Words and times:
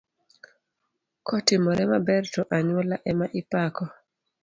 Kotimore 1.27 1.83
maber 1.91 2.23
to 2.33 2.41
anyuola 2.57 2.95
ema 3.09 3.25
ipako. 3.39 3.85